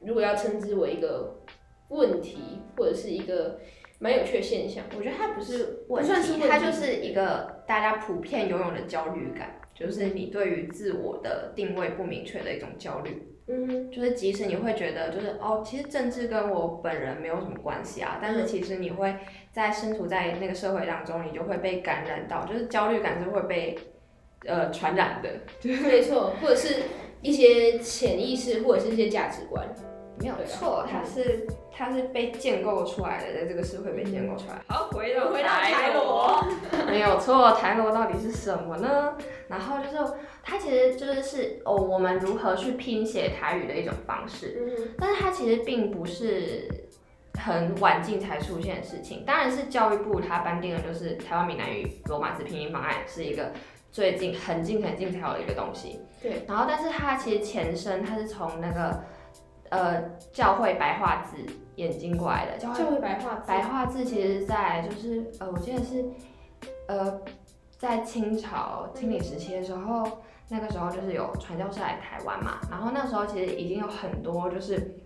[0.00, 1.42] 如果要称之为一个
[1.88, 2.38] 问题
[2.76, 3.58] 或者是一个
[3.98, 13.22] 蛮有趣的现象，我觉得它不是问题，不算是问题它就是一个大家普遍拥有的焦虑感，就是你对于自我的定位不明确的一种焦虑。
[13.48, 19.14] 嗯，就是即使你会觉得，就是哦，其实政治跟我本人没有什么关系啊，但是其实你会
[19.56, 23.78] 在身处在那个社会当中，你就会被感染到，就是焦虑感是会被
[24.44, 25.30] 呃传染的。
[25.64, 26.82] 没错，或者是
[27.22, 29.66] 一些潜意识或者是一些价值观，
[30.20, 34.60] 没有错，它是它是被建构出来的，在这个社会被建构出来。
[34.68, 36.44] 好，回到回到台罗，
[36.86, 39.16] 没有错，台罗到底是什么呢？
[39.48, 46.68] 然后就是它其实就是是哦，我们如何去拼写台语的一种方式，嗯，但是它其实并不是
[47.36, 49.24] 很晚近才出现的事情。
[49.24, 53.52] 当然是教育部它颁定的，就是台湾闽南语罗马字拼音方案是一个
[53.92, 56.00] 最近很近很近才有的一个东西。
[56.20, 59.04] 对，然后但是它其实前身它是从那个
[59.70, 61.36] 呃教会白话字
[61.76, 66.04] 演进过来的，教会白话字白话字其实在就是呃，我记得是
[66.88, 67.20] 呃，
[67.78, 74.96] 在清朝清理时期的时候，那个时候就是有传教士来台湾嘛，然后那时候其实已经有很多就是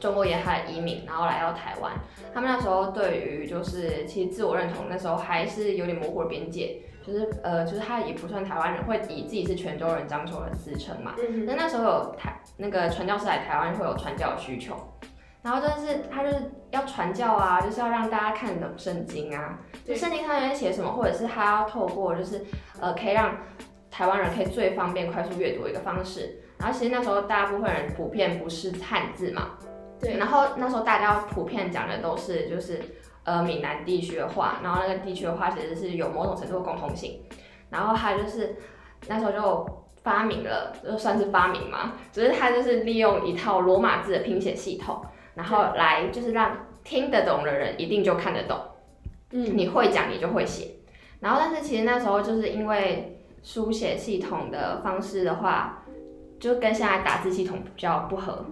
[0.00, 1.92] 中国沿海的移民，然后来到台湾，
[2.34, 14.76] 他们那时候对于就是其实自我认同那时候还是有点模糊的边界，就是呃，就是他也不算台湾人，会以自己是泉州人、漳州人自称嘛，嗯那那时候有台那个传教士来台湾会有传教的需求，
[15.42, 22.44] 然后但是他就是要传教啊，就是要让大家看懂圣经啊，就圣经上面写什么，或者是他要透过就是
[22.80, 23.34] 呃可以让
[23.90, 26.42] 台湾人可以最方便快速阅读的一个方式。
[26.58, 29.55] 然后其实那时候大部分人普遍不是汉字嘛，
[30.00, 32.80] 对，然后那时候大家普遍讲的都是就是
[33.24, 37.20] 呃闽南地区的话，然后那个地区的话其实是有某种程度的共同性，
[37.70, 38.56] 然后他就是
[39.08, 45.04] 那时候就发明了，就算是发明嘛， 只是他就是利用一套罗马字的拼写系统，
[45.34, 48.58] 然后来就是让听得懂的人一定就看得懂，
[49.32, 50.72] 嗯，你会讲你就会写。
[51.18, 55.82] 然后但是其实那时候就是因为书写系统的方式的话，
[56.38, 58.44] 就跟现在打字系统比较不合，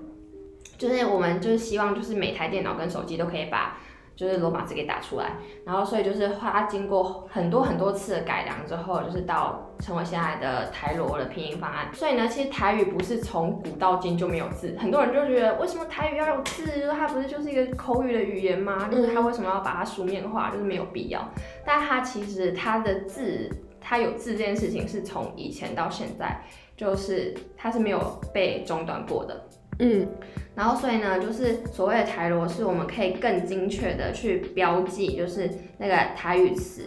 [0.78, 3.78] 就是我们就是希望就是每台电脑跟手机都可以把。
[4.16, 5.32] 就是罗马字给打出来，
[5.66, 11.88] 然后所以就是它经过很多很多次的改良之后，就是到成为现在的台罗的拼音方案。
[11.92, 16.88] 所以呢，其实台语不是从古到今就没有字，很多人就觉得为什么台语要有字？
[16.92, 18.88] 它不是就是一个口语的语言吗？
[18.88, 20.48] 就是它为什么要把它书面化？
[20.48, 21.28] 就是没有必要。
[21.66, 26.40] 但它其实它的字，它有字这件事情是从以前到现在，
[26.76, 27.98] 就是它是没有
[28.32, 29.44] 被中断过的。
[29.78, 30.08] 嗯。
[30.56, 36.84] 然后，所以呢，就是所谓的台罗，是我们可以更精确的去标记，就是那个台语词，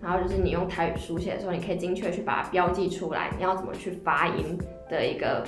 [0.00, 5.44] 然后就是你用台语书写的时候，你可以精确去把它标记出来，你要怎么去发音的一个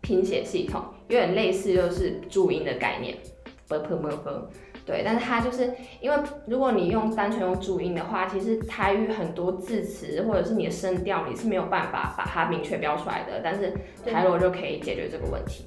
[0.00, 3.16] 拼写系统，有点类似就是注音的概念，
[4.84, 6.16] 对，但是它就是因为
[6.48, 13.72] 如果你用单纯用注音的话，其实台语很多字词或者是你的声调，你是没有办法把它明确标出来的，但是
[14.04, 15.64] 台罗就可以解决这个问题。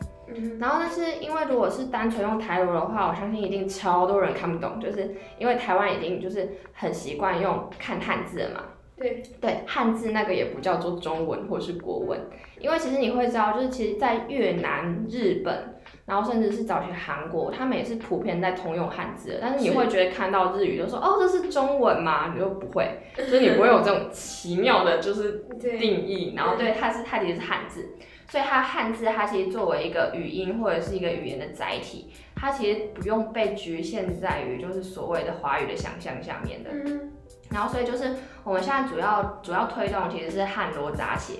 [0.59, 8.63] 然后，但是因为如果是单纯用台罗的话，我相信一定超多人看不懂，就是因为台湾已经就是很习惯用看汉字了嘛。
[8.97, 9.23] 对。
[9.39, 12.19] 对，汉字那个也不叫做中文或是国文，
[12.59, 22.33] 因为其实你会知道，就是其实，在越南、日本，然后甚至是早期韩国，他们也是普遍在通用汉字，但是你会觉得看到日语就说哦，这是中文吗？
[22.33, 26.73] 你就不会，就是你不会有这种奇妙的，就是定义，然后对。
[26.77, 27.95] 它是它其实是汉字。
[28.29, 36.69] 所以它汉字，它其实作为一个语音或者是一个语言的载体，它其实不用被局限在于就是所谓的华语的想象下面的。
[36.71, 37.11] 嗯。
[37.49, 38.13] 然后，所以就是
[38.43, 41.35] 我们现在主要主要推动其实是汉罗杂写。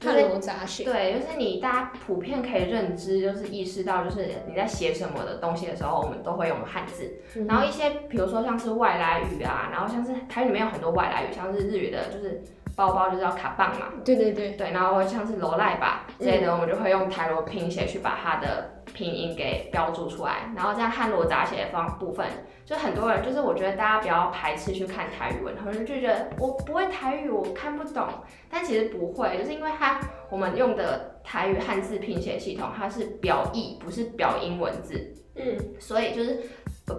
[0.00, 0.84] 汉罗杂写。
[0.84, 7.20] 对，就是你大家普遍可以认知，就是意识到，就是你在写什么的东西的时候，我们都会用汉字。
[7.46, 12.42] 然后一些比如说像是外来语啊，然后像是台语里面有很多外来语，像是日语的，就是。
[12.76, 22.24] 包包就是要卡棒嘛，对对对对，然后像是罗赖吧之类的，我们就会用台罗拼写去把它的拼音给标注出来，然后这样汉罗杂写的方部分，
[22.68, 28.06] 就很多人就是我觉得大家不要排斥去看台语文，很多人就觉得我不会台语，我看不懂，
[28.50, 36.42] 但其实不会，就是因为它我们用的台语汉字拼写系统，它是表意，不是表音文字，嗯，所以就是。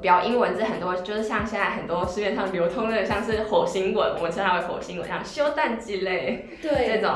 [0.03, 7.12] 表音文字很多，就是像现在很多市面上流通的，像是火星文，我们称它为火星文，像修蛋鸡类，对这种。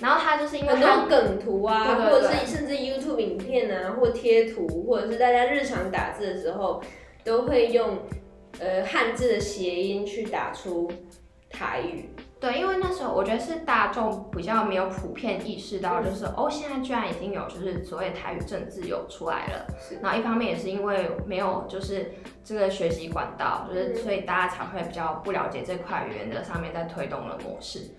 [0.00, 6.82] 然后它就是因为很多梗图啊，或者是甚至 YouTube 影片啊，或贴图，或者是大家日常打字的时候，
[7.26, 7.98] 都会用
[8.60, 10.90] 呃汉字的谐音去打出
[11.50, 12.08] 台语。
[12.38, 19.66] 对，因为那时候我觉得是大众比较没有普遍意识到，就是哦，现在居然已经有就是所谓台语政治有出来了。
[20.02, 22.12] 然后一方面也是因为没有就是
[22.44, 27.90] 这个学习管道，就是所以大家才会比较不了解这块语言的上面在推动的模式。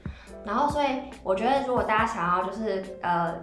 [0.45, 0.87] 然后所以
[1.23, 3.33] 我觉得如果大家想要就是呃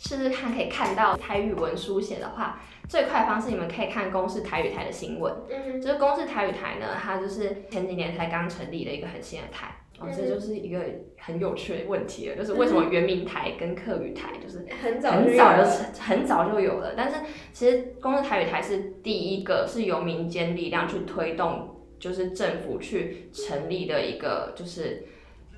[0.00, 5.30] 试试看可以看到台语文书写的话，最快的方式你们可以看公视台语台的新闻。
[5.50, 9.76] 嗯，就是公视台语台呢，它就是前几年才刚成立的一个很新的台。
[9.98, 10.82] 哦，这就是一个
[11.18, 17.18] 很有趣的问题了，就是为什么圆明台跟客语台就是很早很早就很早就有了，但是
[17.52, 25.06] 其实公司台语台是第一个是由民间力量去推动，就是政府去成立的一个就是。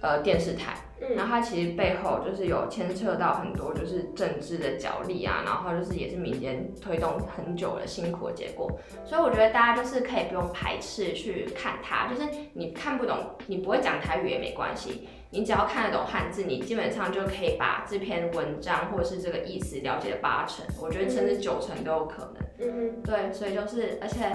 [0.02, 0.74] 呃，电视台，
[1.14, 8.68] 然后它其实背后就是有牵涉到很多就是政治的角力啊，然后就是也是民间推动很久的辛苦的结果，
[9.04, 22.42] 所以我觉得大家就是可以不用排斥去看它，就是你看不懂，你不会讲台语也没关系，你只要看得懂汉字，你基本上就可以把这篇文章或者是这个意思了解八成，我觉得甚至九成都有可能。
[22.58, 24.32] 嗯，对，所以就是而且。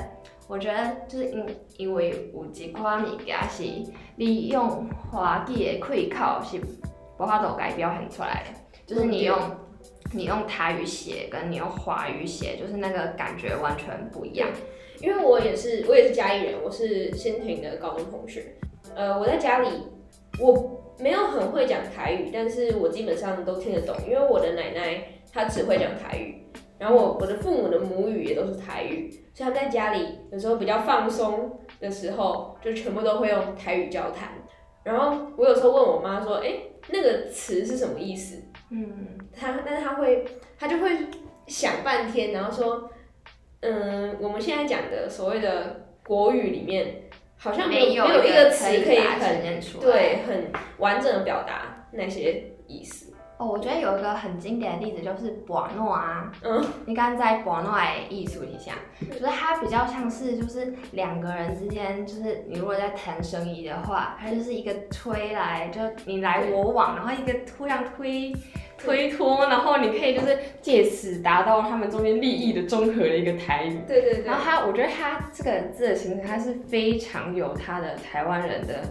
[0.48, 1.46] 我觉得就是因
[1.78, 3.64] 因为有一款物件是
[4.16, 6.58] 你用华语的开口是
[7.20, 9.38] 无法度改表现出来的，就是你用
[10.14, 14.48] 你用台语写跟你用华语写，就是那个感觉完全不一样。
[15.02, 18.56] 因为我也是我也是嘉义人，我是新亭的高中同学。
[18.96, 19.70] 呃，我在家里
[20.40, 26.47] 我没有很会讲台语，但是我基本上都听得懂，因为我的奶奶她只会讲台语。
[26.80, 34.30] 然后我我的父母的母语也都是台语，所以他们在家里有时候比较放松的时候，就全部都会用台语交谈。
[34.84, 36.54] 然后我有时候问我妈说：“哎，
[36.90, 40.24] 那个词是什么意思？”嗯，他但是他会
[40.58, 40.90] 他就会
[41.48, 42.90] 想半天，然后说
[43.62, 68.36] ：“嗯，我们现在讲的所谓的国语里面，好像没有没有一个词可以很对很完整的表达那些意思。”哦，我觉得有一个很经典的例子就是博诺啊，嗯，你刚刚在博诺来艺术一下，就是它比较像是就是两个人之间，就是你如果在谈生意的话，它就是一个推来，就你来我往，然后一个互相推
[68.76, 73.80] 推脱，然后你可以就是借此达到他们中间利益的综合的一个台语。
[73.88, 74.24] 对对对。
[74.24, 78.84] 然后它，我觉得它这个字的形成，它是非常有它的台湾人的。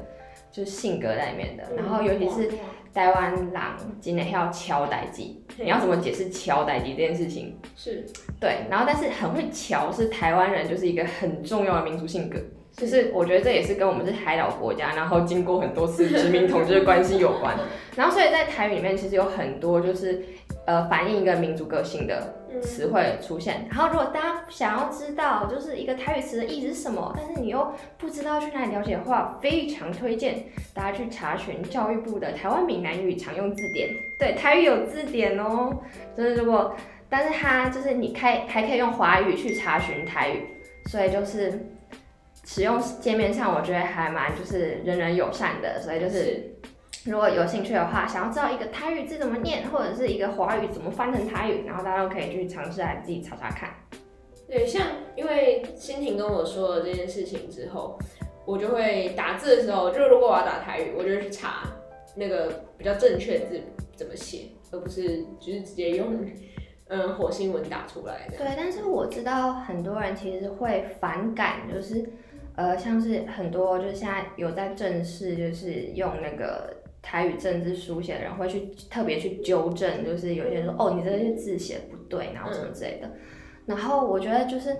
[0.49, 2.51] 就是性格在里面的，然后尤其是
[2.97, 3.53] 台湾人
[4.01, 7.55] 今天要敲代机，你要怎么解释敲代机这件事情？
[7.76, 8.03] 是
[8.40, 12.38] 对，然后但是很会敲是台湾人就是一个很重要的民族性格，
[12.74, 17.55] 就是我觉得这也是跟我们是海岛国家，然后经过很多次殖民统治的关系有关，
[17.94, 20.24] 然后所以在台语里面其实有很多就是。
[20.64, 23.66] 呃，反映一个民族个性的词汇出现。
[23.70, 30.44] 然后，如果大家想要知道，就是一个台语词的意思是什么，但是你又不知道去哪里了解的话，非常推荐
[30.74, 33.88] 大家去查询教育部的台湾闽南语常用字典。
[34.18, 35.76] 对，台语有字典哦。
[36.16, 36.74] 就是如果，
[37.09, 40.46] 但是它就是你开还可以用华语去查询台语，
[40.86, 41.68] 所以就是
[42.44, 45.80] 使用界面上，我觉得还蛮就是人人友善的。
[45.80, 46.52] 所以就是。
[47.07, 53.70] 如果有兴趣的话，想要知道一个台语字怎么念，或者是一个华语怎么翻成台语，然后大家都可以去尝试来自己查查看。
[54.48, 54.82] 对，像
[55.14, 57.96] 因为欣婷跟我说了这件事情之后，
[58.44, 61.62] 我就会打字的时候，就如果我要打台语，我就去查
[62.16, 63.61] 那个比较正确的字
[63.94, 66.26] 怎么写，而不是就是直接用
[66.88, 68.36] 嗯火星文打出来的。
[68.36, 72.04] 对，但是我知道很多人其实会反感，就是
[72.57, 76.74] 呃，像是很多就是现在有在正式就是用那个。
[77.07, 83.09] 台语政治书写的人会去特别去纠正，就是有些人说哦，你这些字写的不对，然后什么之类的。
[83.64, 84.76] 然后我觉得就是，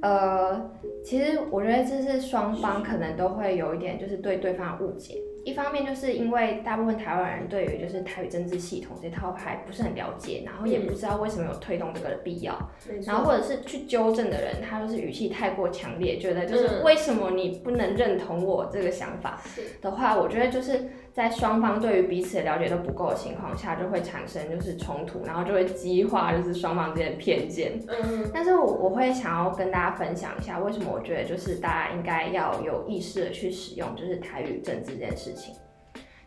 [0.00, 0.70] 呃，
[1.04, 5.16] 其实我觉得这是双方可能都会有一点就是对对方误解。
[5.44, 12.56] 一方面就是因为大部分台湾人对于就是台语政治系统这套还不是很了解，然后也不知道为什么有推动这个的必要，
[13.04, 19.40] 然后或者是去纠正的人，他就是语气太过强烈，觉得就是为什么你不能认同我这个想法
[19.80, 27.80] 的话，我觉得就是在双方对于彼此的了解都不够的情况下，就会产生就是冲突，然后就会激化就是双方之间的偏见。
[27.88, 35.54] 嗯，但是我我会想要跟大家分享一下，为什么我觉得就是大家应该要有意识的去使用就是台语政治这件事情。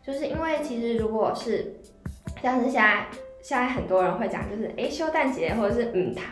[0.04, 1.72] 就是因为其实如果是
[2.42, 3.06] 像是现在
[3.40, 6.24] 现在很多人会讲，就是哎休旦节或者是母汤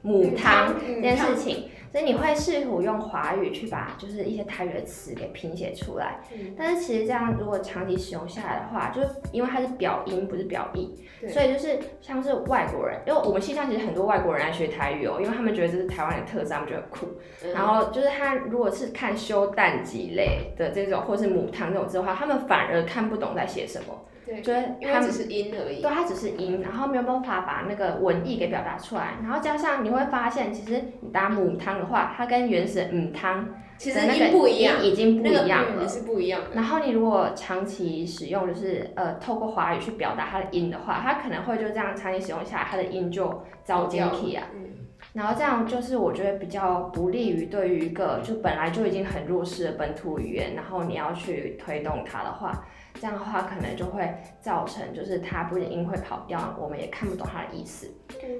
[0.00, 1.68] 母汤这件事情。
[1.96, 6.20] 所以你会试图用华语去把就是一些台语的词给拼写出来，
[6.54, 10.94] 但是其实这样如果长期使用下来的话，就是因为它是表音不是表意，
[11.26, 17.06] 所以就是像是外国人，因为我们西上其实很多外国人来学台语哦，因为他们觉得这是台湾的特色，他们觉得酷。
[17.54, 23.98] 然后就是他如果是看修蛋几类的这种，或是母汤这种字的话，他们反而看不懂在写什么。
[24.26, 25.80] 对，因为它只是音而已。
[25.80, 29.14] 对，它只是音，然后没有办法把那个文意给表达出来。
[29.22, 33.48] 然后加上你会发现，其实你打母汤的话，它跟原始母汤
[33.78, 35.82] 其实音不一样，已经不一样了。
[35.82, 36.40] 也是不一样。
[36.52, 44.48] 然后你如果长期使用，就是呃透过华语去表达它的音的话，它可能会就这样长期使用下来，它的音就糟践体啊。
[44.54, 44.70] 嗯。
[45.12, 52.66] 然后这样就是我觉得比较不利于对于一个就本来就已经很弱势的本土语言，然后你要去推动它的话。
[53.00, 57.86] 这样的话，可能就会造成，就是他不仅音会跑掉，我们也看不懂他的意思。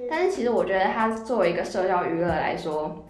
[0.09, 3.05] 但是其实我觉得他作为一个社交娱乐来说，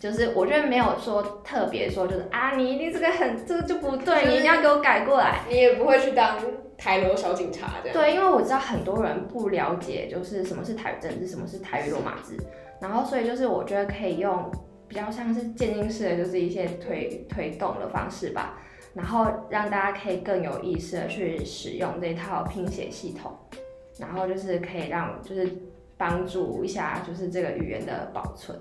[0.00, 5.40] 就是我觉得没有说特别说，就是啊，你一定这个很这个就不对，你一定要给我改过来。
[5.48, 6.38] 你也不会去当
[6.78, 7.92] 台罗小警察这样。
[7.92, 12.36] 对，因为我知道很多人不了解，就是什么是台语政治，什么是台语罗马字，
[12.80, 14.50] 然后所以就是我觉得可以用
[14.88, 18.58] 比较像是渐进式的，就是一些推推动的方式吧。
[18.96, 23.30] 然后让大家可以更有意识的去使用这套拼写系统，
[24.00, 25.46] 然后就是可以让就是
[25.98, 28.58] 帮助一下就是这个语言的保存。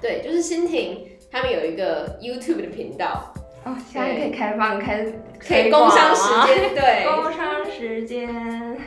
[0.00, 3.30] 对，就是新婷他们有一个 YouTube 的频道
[3.64, 5.04] 哦，现在可以开放开
[5.38, 8.78] 可以工商时间，对，工商时间。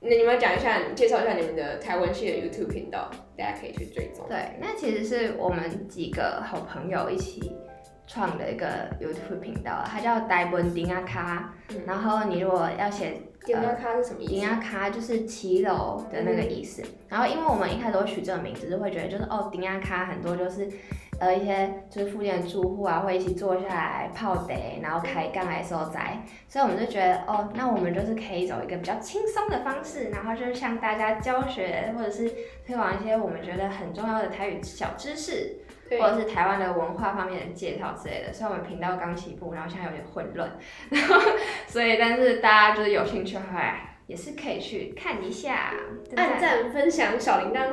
[0.00, 4.26] 那你们讲一下，介绍一下你们的台湾系的 YouTube 频道，大家可以去追踪。
[4.28, 7.52] 对，那其实是我们几个好朋友一起。
[8.12, 8.66] 创的一个
[9.00, 11.54] YouTube 频道，它叫呆文丁阿卡。
[11.86, 14.32] 然后你如果要写丁阿卡是什么意思？
[14.32, 16.82] 丁阿卡就是骑楼的那个意思。
[17.08, 20.68] 然后因为我们一开始会取这个名字，就会觉得就是哦，丁阿卡很多就是
[21.20, 26.20] 呃一些就是附近的住户啊，会一起坐下来泡茶，然后开杠来收宅。
[26.48, 32.28] 所以我们就觉得哦，那我们就是可以走一个比较轻松的方式，然后就是向大家教学或者是
[32.66, 35.58] 推广一些我们觉得很重要的台语小知识。
[35.98, 40.50] 或者是台湾的文化方面的介绍之类的，所以我们频道刚起步，然后现在有点混乱，
[40.90, 41.20] 然 后
[41.66, 43.74] 所以但是大家就是有兴趣的话，
[44.06, 45.72] 也是可以去看一下。
[46.16, 47.66] 按赞、分享、小铃铛，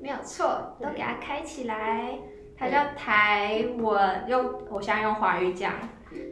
[0.00, 2.18] 没有错，都给它开起来。
[2.56, 5.72] 它叫台文，用我现在用华语讲，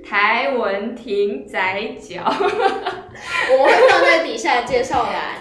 [0.05, 1.59] 台文亭仔
[1.99, 2.23] 脚。
[2.25, 5.39] 我们会放在底下介绍栏。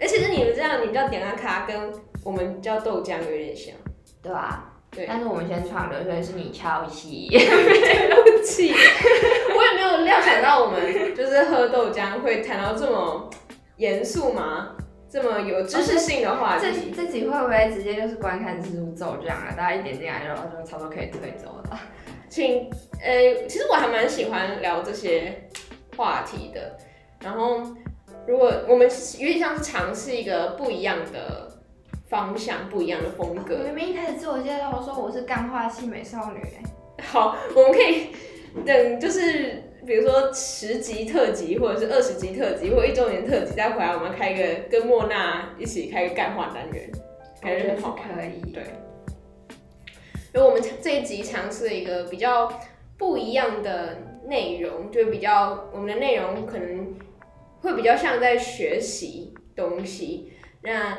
[0.00, 1.92] 而且是你们这样，你叫点阿卡，跟
[2.24, 3.74] 我们叫豆浆有点像，
[4.22, 4.71] 对吧？
[4.92, 5.06] 对。
[5.08, 7.28] 但是我们先创的，所以是你抄袭。
[7.30, 8.72] 对不起，
[9.56, 13.28] 我也没有料想到我们就是喝豆浆会谈到这么
[13.76, 14.76] 严肃吗？
[15.10, 19.52] 这么有知识性的话题，这这集会不会直接就是观看次数走这样啊？
[19.54, 21.80] 大家一点进来就就差不多可以退走了。
[22.30, 22.70] 请，
[23.02, 25.50] 呃，其实我还蛮喜欢聊这些
[25.98, 26.78] 话题的。
[27.20, 27.60] 然后，
[28.26, 28.88] 如果我们
[29.18, 31.46] 有点像是尝试一个不一样的
[32.12, 33.56] 方向，不一样的风格。
[33.64, 36.42] 明明一开始自我介绍我说我是干化系美少女，
[37.02, 38.08] 好，我们可以
[38.66, 39.62] 等就是。
[39.84, 46.88] 比如说十集特辑，或者是二十集特辑，或一周年特辑，再回来我们开一个跟莫娜一起开个干化单元，
[47.40, 48.52] 感觉很好可以。
[48.52, 48.62] 对，
[50.32, 52.48] 因为我们这一集尝试了一个比较
[52.96, 53.98] 不一样的
[54.28, 56.94] 内容，就比较我们的内容可能
[57.60, 60.32] 会比较像在学习东西。
[60.62, 60.96] 那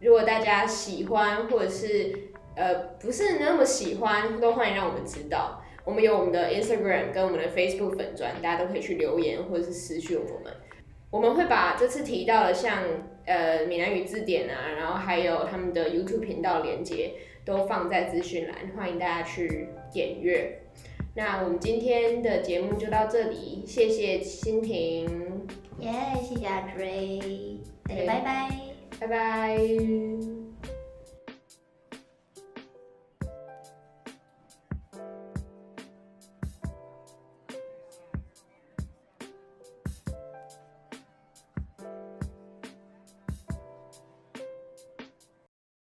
[0.00, 2.12] 如果大家喜欢，或者是
[2.56, 5.62] 呃不是那么喜欢，都欢迎让我们知道。
[5.84, 10.52] 我们有我们的 Instagram 跟我们的 Facebook 粉专，大家都可以去留言或者是私讯我们。
[11.10, 12.82] 我们会把这次提到的像
[13.24, 20.60] 呃闽南语字典啊，然后还有他们的 YouTube 频道连接都放在资讯栏，欢迎大家去点阅。
[21.14, 25.46] 那我们今天的节目就到这里，谢谢欣婷，
[25.80, 25.90] 耶，
[26.22, 28.50] 谢谢阿 Dray，大家拜拜，
[29.00, 30.49] 拜拜。